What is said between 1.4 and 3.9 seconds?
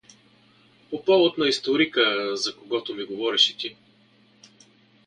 историка, за когото ми говореше ти.